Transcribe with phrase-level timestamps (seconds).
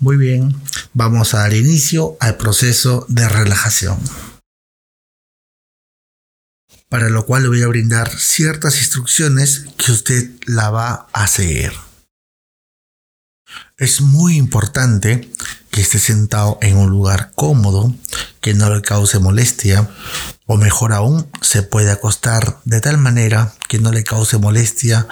[0.00, 0.58] Muy bien,
[0.94, 3.98] vamos a dar inicio al proceso de relajación.
[6.88, 11.72] Para lo cual le voy a brindar ciertas instrucciones que usted la va a seguir.
[13.76, 15.30] Es muy importante
[15.70, 17.94] que esté sentado en un lugar cómodo,
[18.40, 19.90] que no le cause molestia,
[20.46, 25.06] o mejor aún, se puede acostar de tal manera que no le cause molestia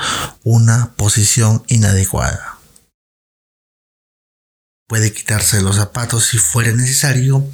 [0.44, 2.57] una posición inadecuada.
[4.88, 7.46] Puede quitarse los zapatos si fuera necesario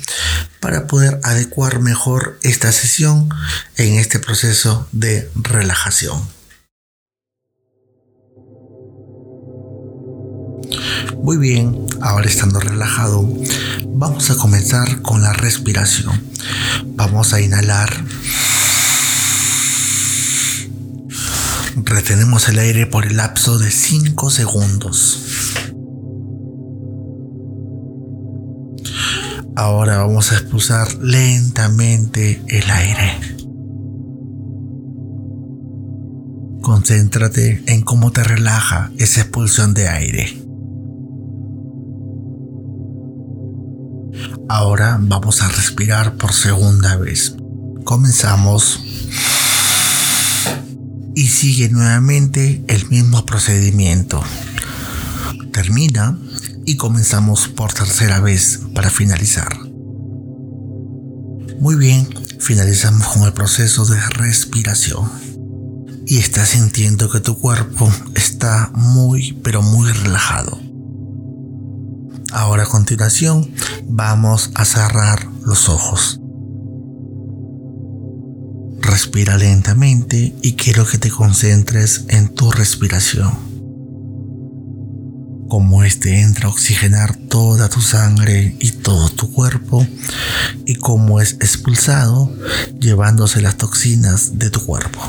[0.60, 3.28] para poder adecuar mejor esta sesión
[3.76, 6.22] en este proceso de relajación.
[11.24, 13.28] Muy bien, ahora estando relajado,
[13.84, 16.22] vamos a comenzar con la respiración.
[16.84, 18.04] Vamos a inhalar.
[21.82, 25.18] Retenemos el aire por el lapso de 5 segundos.
[29.56, 33.12] Ahora vamos a expulsar lentamente el aire.
[36.60, 40.42] Concéntrate en cómo te relaja esa expulsión de aire.
[44.48, 47.36] Ahora vamos a respirar por segunda vez.
[47.84, 48.80] Comenzamos.
[51.14, 54.20] Y sigue nuevamente el mismo procedimiento.
[55.52, 56.18] Termina
[56.66, 59.58] y comenzamos por tercera vez para finalizar.
[61.60, 65.10] Muy bien, finalizamos con el proceso de respiración.
[66.06, 70.60] Y estás sintiendo que tu cuerpo está muy pero muy relajado.
[72.32, 73.50] Ahora a continuación
[73.88, 76.20] vamos a cerrar los ojos.
[78.80, 83.53] Respira lentamente y quiero que te concentres en tu respiración
[85.54, 89.86] como este entra a oxigenar toda tu sangre y todo tu cuerpo
[90.66, 92.34] y cómo es expulsado
[92.80, 95.00] llevándose las toxinas de tu cuerpo.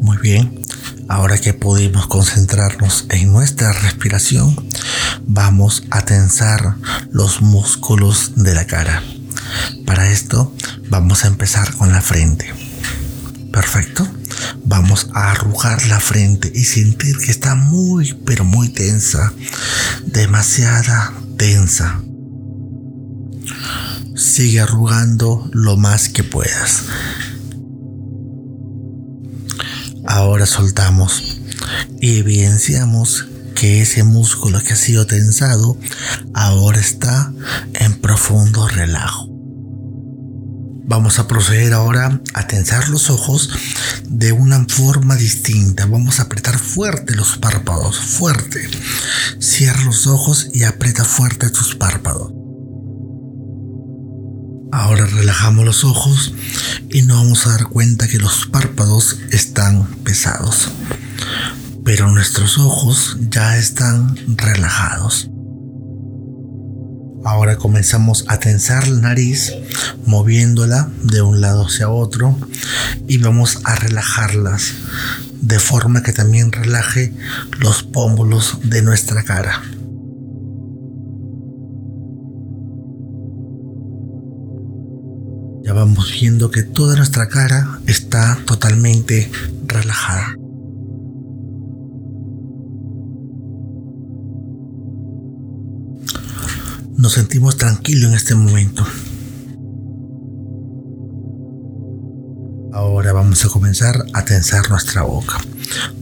[0.00, 0.58] Muy bien,
[1.06, 4.56] ahora que pudimos concentrarnos en nuestra respiración,
[5.26, 6.76] vamos a tensar
[7.10, 9.02] los músculos de la cara.
[9.84, 10.54] Para esto
[10.88, 12.54] vamos a empezar con la frente.
[13.52, 14.08] Perfecto.
[14.64, 19.32] Vamos a arrugar la frente y sentir que está muy, pero muy tensa.
[20.06, 22.02] Demasiada tensa.
[24.14, 26.84] Sigue arrugando lo más que puedas.
[30.06, 31.40] Ahora soltamos
[32.00, 35.76] y evidenciamos que ese músculo que ha sido tensado
[36.32, 37.32] ahora está
[37.74, 39.27] en profundo relajo.
[40.88, 43.50] Vamos a proceder ahora a tensar los ojos
[44.08, 45.84] de una forma distinta.
[45.84, 48.66] Vamos a apretar fuerte los párpados, fuerte.
[49.38, 52.32] Cierra los ojos y aprieta fuerte tus párpados.
[54.72, 56.32] Ahora relajamos los ojos
[56.88, 60.70] y nos vamos a dar cuenta que los párpados están pesados.
[61.84, 65.28] Pero nuestros ojos ya están relajados.
[67.24, 69.52] Ahora comenzamos a tensar la nariz,
[70.06, 72.38] moviéndola de un lado hacia otro
[73.06, 74.74] y vamos a relajarlas
[75.40, 77.12] de forma que también relaje
[77.58, 79.62] los pómulos de nuestra cara.
[85.64, 89.30] Ya vamos viendo que toda nuestra cara está totalmente
[89.66, 90.34] relajada.
[96.98, 98.84] Nos sentimos tranquilos en este momento.
[102.72, 105.38] Ahora vamos a comenzar a tensar nuestra boca,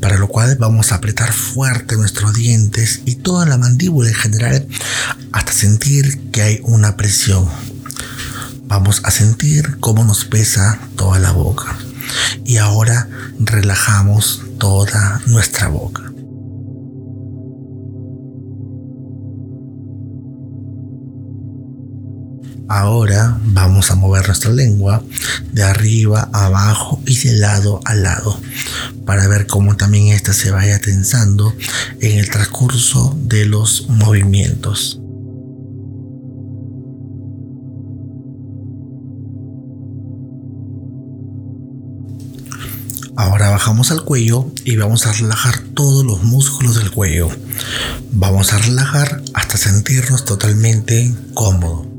[0.00, 4.66] para lo cual vamos a apretar fuerte nuestros dientes y toda la mandíbula en general
[5.32, 7.46] hasta sentir que hay una presión.
[8.64, 11.76] Vamos a sentir cómo nos pesa toda la boca
[12.42, 13.06] y ahora
[13.38, 16.05] relajamos toda nuestra boca.
[22.68, 25.02] Ahora vamos a mover nuestra lengua
[25.52, 28.40] de arriba a abajo y de lado a lado
[29.04, 31.54] para ver cómo también esta se vaya tensando
[32.00, 35.00] en el transcurso de los movimientos.
[43.14, 47.30] Ahora bajamos al cuello y vamos a relajar todos los músculos del cuello.
[48.10, 51.95] Vamos a relajar hasta sentirnos totalmente cómodos.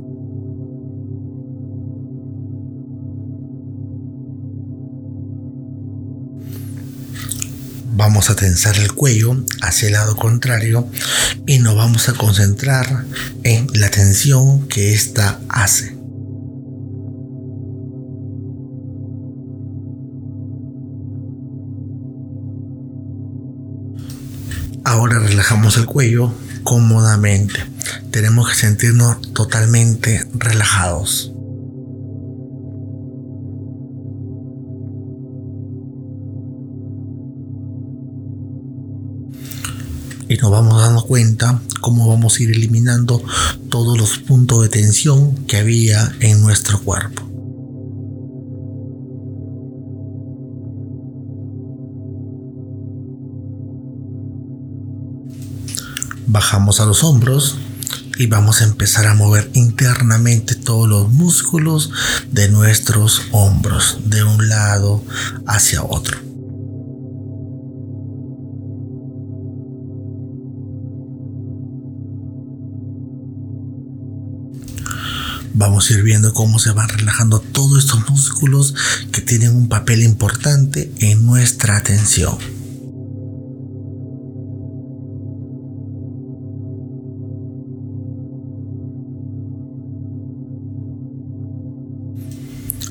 [7.97, 10.87] Vamos a tensar el cuello hacia el lado contrario
[11.47, 13.05] y nos vamos a concentrar
[13.43, 15.97] en la tensión que ésta hace.
[24.83, 26.31] Ahora relajamos el cuello
[26.63, 27.59] cómodamente.
[28.11, 31.33] Tenemos que sentirnos totalmente relajados.
[40.29, 43.23] Y nos vamos dando cuenta cómo vamos a ir eliminando
[43.69, 47.23] todos los puntos de tensión que había en nuestro cuerpo.
[56.27, 57.57] Bajamos a los hombros
[58.17, 61.91] y vamos a empezar a mover internamente todos los músculos
[62.31, 65.03] de nuestros hombros de un lado
[65.45, 66.26] hacia otro.
[75.57, 78.75] Vamos a ir viendo cómo se van relajando todos estos músculos
[79.11, 82.37] que tienen un papel importante en nuestra atención.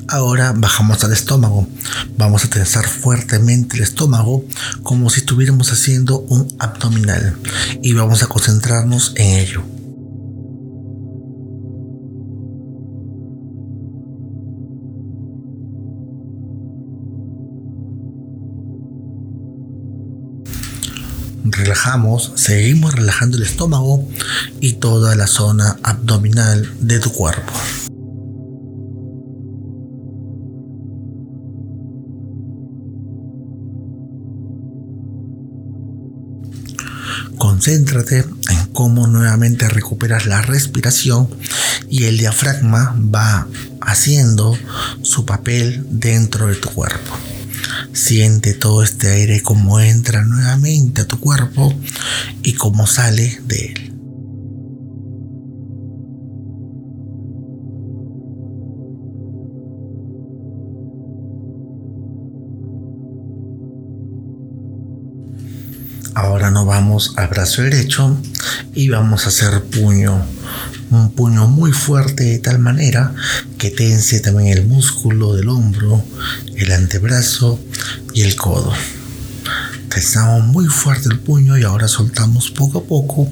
[0.09, 1.67] Ahora bajamos al estómago.
[2.17, 4.43] Vamos a tensar fuertemente el estómago
[4.83, 7.37] como si estuviéramos haciendo un abdominal
[7.81, 9.76] y vamos a concentrarnos en ello.
[22.35, 24.07] Seguimos relajando el estómago
[24.59, 27.53] y toda la zona abdominal de tu cuerpo.
[37.37, 41.29] Concéntrate en cómo nuevamente recuperas la respiración
[41.89, 43.47] y el diafragma va
[43.81, 44.57] haciendo
[45.03, 47.13] su papel dentro de tu cuerpo.
[47.93, 51.73] Siente todo este aire como entra nuevamente a tu cuerpo
[52.43, 53.87] y como sale de él.
[66.13, 68.17] Ahora nos vamos al brazo derecho
[68.73, 70.25] y vamos a hacer puño
[70.89, 73.13] un puño muy fuerte de tal manera
[73.57, 76.03] que tense también el músculo del hombro,
[76.55, 77.59] el antebrazo
[78.13, 78.73] y el codo.
[79.89, 83.31] Tensamos muy fuerte el puño y ahora soltamos poco a poco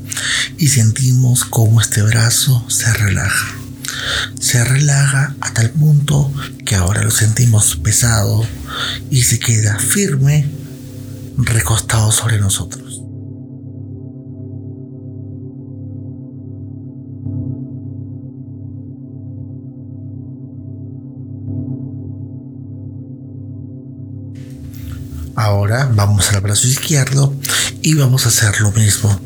[0.57, 3.55] y sentimos cómo este brazo se relaja.
[4.39, 6.31] Se relaja a tal punto
[6.65, 8.45] que ahora lo sentimos pesado
[9.09, 10.49] y se queda firme
[11.37, 12.84] recostado sobre nosotros.
[25.35, 27.35] Ahora vamos al brazo izquierdo
[27.81, 29.19] y vamos a hacer lo mismo.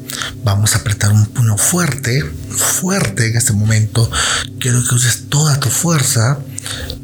[0.44, 4.10] Vamos a apretar un puño fuerte, fuerte en este momento.
[4.60, 6.40] Quiero que uses toda tu fuerza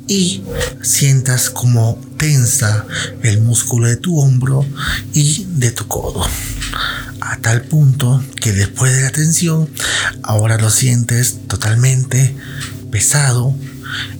[0.07, 0.43] y
[0.81, 2.85] sientas como tensa
[3.21, 4.65] el músculo de tu hombro
[5.13, 6.27] y de tu codo.
[7.21, 9.69] A tal punto que después de la tensión,
[10.23, 12.35] ahora lo sientes totalmente
[12.91, 13.55] pesado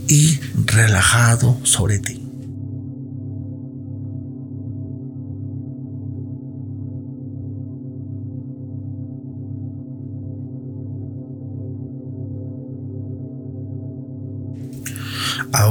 [0.07, 2.24] y relajado sobre ti.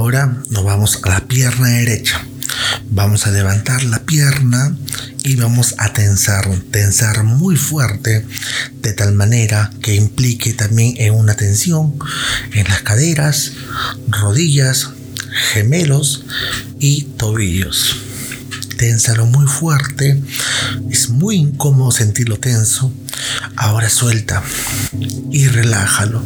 [0.05, 2.21] Ahora nos vamos a la pierna derecha.
[2.91, 4.77] Vamos a levantar la pierna
[5.23, 8.27] y vamos a tensar, tensar muy fuerte
[8.83, 11.99] de tal manera que implique también en una tensión
[12.53, 13.53] en las caderas,
[14.09, 14.91] rodillas,
[15.55, 16.27] gemelos
[16.79, 17.97] y tobillos.
[18.77, 20.23] Ténsalo muy fuerte.
[20.91, 22.93] Es muy incómodo sentirlo tenso.
[23.57, 24.43] Ahora suelta
[25.31, 26.23] y relájalo.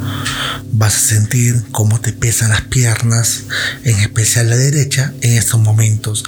[0.79, 3.47] Vas a sentir cómo te pesan las piernas,
[3.83, 6.23] en especial la derecha, en estos momentos.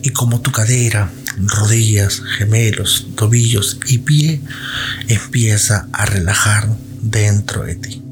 [0.00, 4.40] Y cómo tu cadera, rodillas, gemelos, tobillos y pie
[5.08, 8.09] empieza a relajar dentro de ti.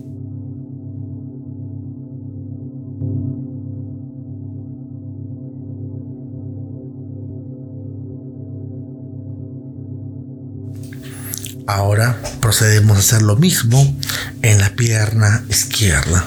[11.69, 13.95] Ahora procedemos a hacer lo mismo
[14.41, 16.25] en la pierna izquierda.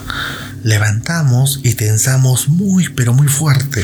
[0.63, 3.83] Levantamos y tensamos muy pero muy fuerte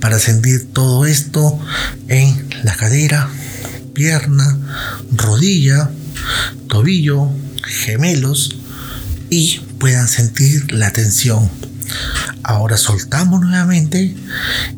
[0.00, 1.60] para sentir todo esto
[2.08, 3.28] en la cadera,
[3.92, 4.56] pierna,
[5.12, 5.90] rodilla,
[6.66, 7.28] tobillo,
[7.62, 8.56] gemelos
[9.28, 11.50] y puedan sentir la tensión.
[12.42, 14.14] Ahora soltamos nuevamente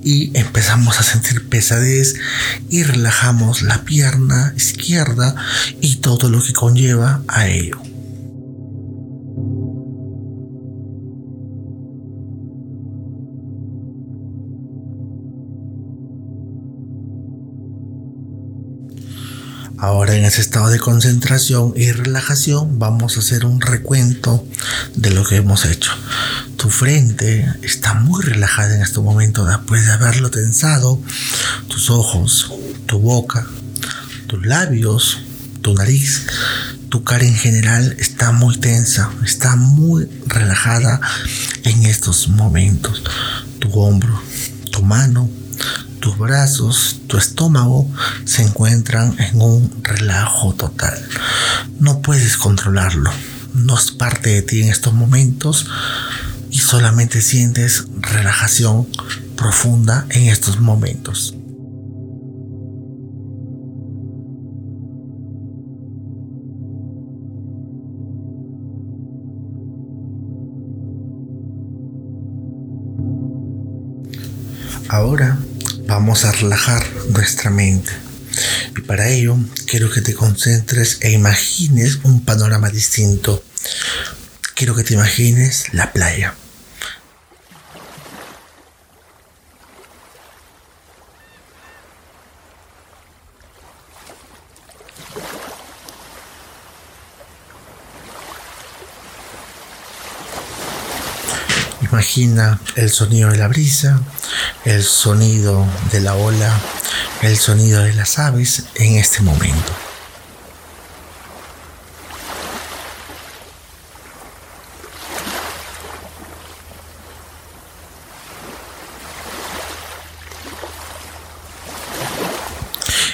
[0.02, 2.14] y empezamos a sentir pesadez
[2.68, 5.34] y relajamos la pierna izquierda
[5.80, 7.91] y todo lo que conlleva a ello.
[19.82, 24.46] Ahora en ese estado de concentración y relajación vamos a hacer un recuento
[24.94, 25.90] de lo que hemos hecho.
[26.56, 31.02] Tu frente está muy relajada en este momento después de haberlo tensado.
[31.66, 32.52] Tus ojos,
[32.86, 33.44] tu boca,
[34.28, 35.18] tus labios,
[35.62, 36.26] tu nariz,
[36.88, 41.00] tu cara en general está muy tensa, está muy relajada
[41.64, 43.02] en estos momentos.
[43.58, 44.22] Tu hombro,
[44.70, 45.28] tu mano,
[46.02, 47.88] tus brazos, tu estómago
[48.24, 50.98] se encuentran en un relajo total.
[51.78, 53.10] No puedes controlarlo.
[53.54, 55.66] No es parte de ti en estos momentos
[56.50, 58.88] y solamente sientes relajación
[59.36, 61.36] profunda en estos momentos.
[74.88, 75.38] Ahora
[75.92, 77.92] vamos a relajar nuestra mente.
[78.74, 83.44] Y para ello quiero que te concentres e imagines un panorama distinto.
[84.54, 86.34] Quiero que te imagines la playa.
[101.92, 104.00] Imagina el sonido de la brisa,
[104.64, 106.50] el sonido de la ola,
[107.20, 109.72] el sonido de las aves en este momento.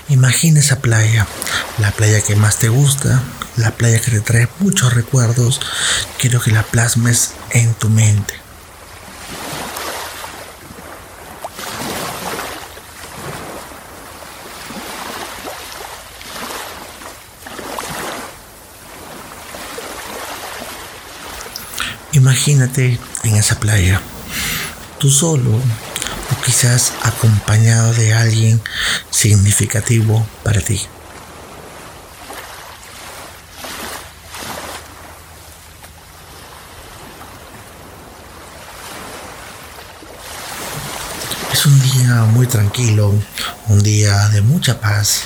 [0.09, 1.27] Imagina esa playa,
[1.79, 3.25] la playa que más te gusta,
[3.57, 5.61] la playa que te trae muchos recuerdos.
[6.19, 8.48] Quiero que la plasmes en tu mente.
[22.19, 24.01] Imagínate en esa playa,
[24.99, 28.61] tú solo o quizás acompañado de alguien
[29.09, 30.81] significativo para ti.
[41.53, 43.15] Es un día muy tranquilo,
[43.69, 45.23] un día de mucha paz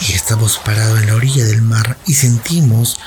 [0.00, 2.98] y estamos parados en la orilla del mar y sentimos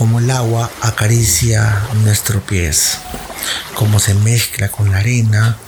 [0.00, 2.96] como el agua acaricia nuestros pies,
[3.74, 5.58] como se mezcla con la arena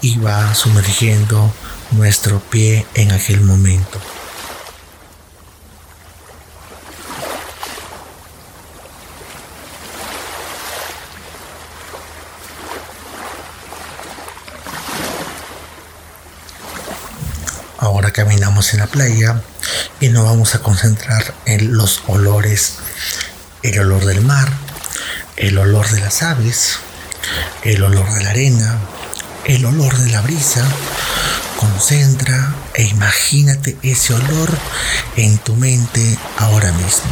[0.00, 1.54] y va sumergiendo
[1.92, 4.00] nuestro pie en aquel momento.
[17.78, 19.40] Ahora caminamos en la playa
[20.00, 22.78] y nos vamos a concentrar en los olores.
[23.66, 24.48] El olor del mar,
[25.36, 26.78] el olor de las aves,
[27.64, 28.78] el olor de la arena,
[29.44, 30.64] el olor de la brisa.
[31.56, 34.56] Concentra e imagínate ese olor
[35.16, 37.10] en tu mente ahora mismo.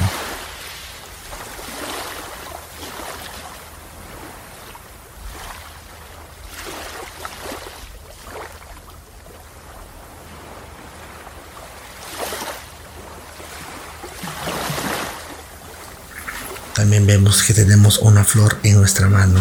[16.74, 19.40] También vemos que tenemos una flor en nuestra mano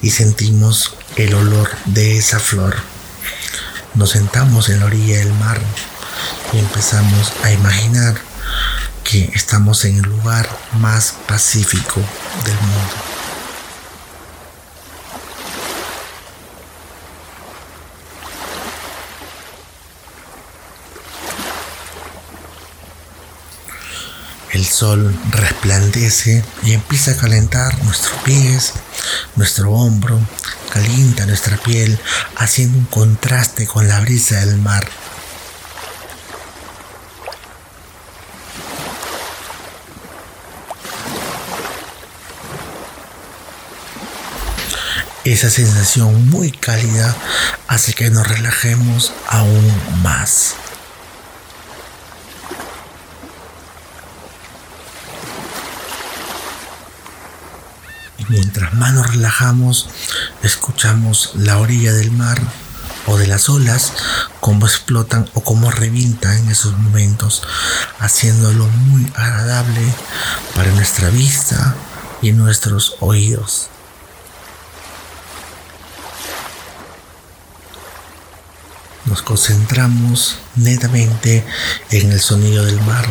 [0.00, 2.76] y sentimos el olor de esa flor.
[3.94, 5.60] Nos sentamos en la orilla del mar
[6.52, 8.14] y empezamos a imaginar
[9.02, 12.00] que estamos en el lugar más pacífico
[12.44, 13.03] del mundo.
[24.54, 28.74] El sol resplandece y empieza a calentar nuestros pies,
[29.34, 30.20] nuestro hombro,
[30.72, 31.98] calienta nuestra piel,
[32.36, 34.88] haciendo un contraste con la brisa del mar.
[45.24, 47.16] Esa sensación muy cálida
[47.66, 49.72] hace que nos relajemos aún
[50.04, 50.54] más.
[58.28, 59.88] Mientras más nos relajamos,
[60.42, 62.40] escuchamos la orilla del mar
[63.06, 63.92] o de las olas,
[64.40, 67.42] cómo explotan o cómo revientan en esos momentos,
[67.98, 69.82] haciéndolo muy agradable
[70.54, 71.74] para nuestra vista
[72.22, 73.68] y nuestros oídos.
[79.04, 81.44] Nos concentramos netamente
[81.90, 83.06] en el sonido del mar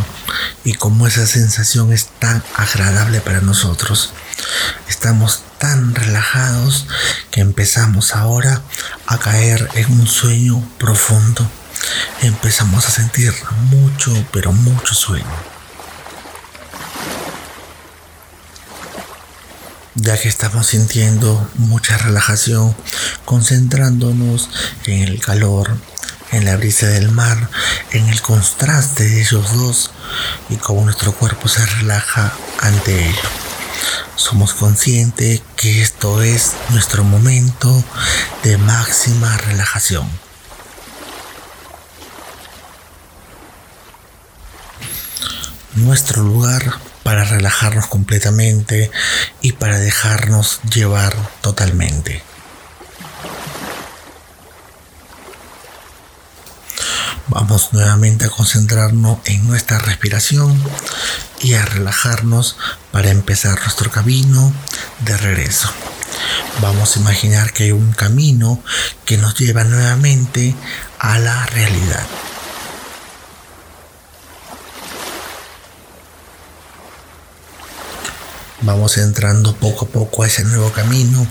[0.64, 4.12] y como esa sensación es tan agradable para nosotros.
[4.88, 6.88] Estamos tan relajados
[7.32, 8.62] que empezamos ahora
[9.08, 11.50] a caer en un sueño profundo.
[12.22, 13.34] Empezamos a sentir
[13.70, 15.26] mucho, pero mucho sueño.
[19.96, 22.76] Ya que estamos sintiendo mucha relajación,
[23.26, 24.50] concentrándonos
[24.86, 25.78] en el calor,
[26.32, 27.50] en la brisa del mar,
[27.92, 29.92] en el contraste de ellos dos
[30.50, 33.43] y cómo nuestro cuerpo se relaja ante ello
[34.16, 37.84] somos conscientes que esto es nuestro momento
[38.44, 40.10] de máxima relajación.
[45.76, 48.92] Nuestro lugar para relajarnos completamente
[49.42, 52.24] y para dejarnos llevar totalmente.
[57.28, 60.62] Vamos nuevamente a concentrarnos en nuestra respiración
[61.44, 62.58] y a relajarnos
[62.92, 64.52] para empezar nuestro camino
[65.02, 65.70] de regreso.
[66.62, 68.64] Vamos a imaginar que hay un camino
[69.06, 70.56] que nos lleva nuevamente
[71.00, 72.08] a la realidad.
[78.62, 81.28] Vamos entrando poco a poco a ese nuevo camino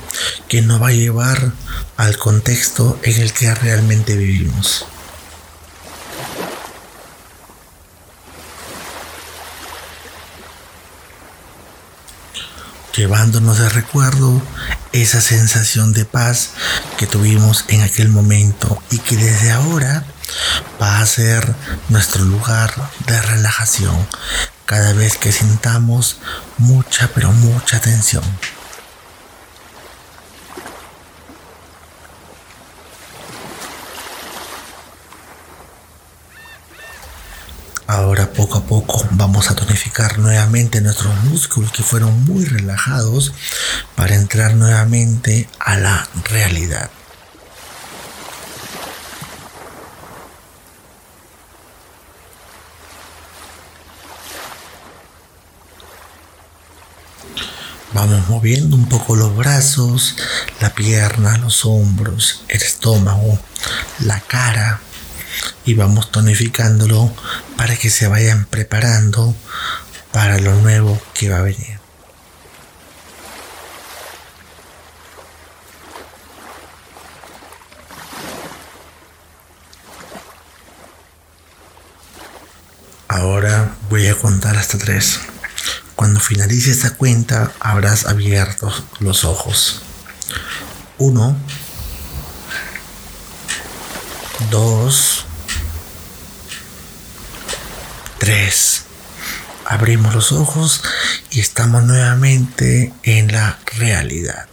[0.48, 1.52] que nos va a llevar
[1.96, 4.84] al contexto en el que realmente vivimos.
[13.02, 14.40] Llevándonos de recuerdo
[14.92, 16.50] esa sensación de paz
[16.96, 20.04] que tuvimos en aquel momento y que desde ahora
[20.80, 21.52] va a ser
[21.88, 22.72] nuestro lugar
[23.08, 24.06] de relajación
[24.66, 26.18] cada vez que sintamos
[26.58, 28.22] mucha pero mucha tensión.
[37.88, 43.32] Ahora poco a poco vamos a tonificar nuevamente nuestros músculos que fueron muy relajados
[43.94, 46.90] para entrar nuevamente a la realidad.
[57.94, 60.16] Vamos moviendo un poco los brazos,
[60.60, 63.38] la pierna, los hombros, el estómago,
[64.00, 64.80] la cara
[65.64, 67.12] y vamos tonificándolo
[67.56, 69.34] para que se vayan preparando
[70.12, 71.80] para lo nuevo que va a venir.
[83.08, 85.20] Ahora voy a contar hasta tres.
[85.96, 89.82] Cuando finalice esta cuenta habrás abierto los ojos.
[90.98, 91.36] Uno,
[94.52, 95.24] dos,
[98.18, 98.84] 3.
[99.64, 100.82] Abrimos los ojos
[101.30, 104.51] y estamos nuevamente en la realidad.